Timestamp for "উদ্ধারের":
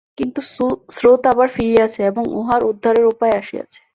2.71-3.05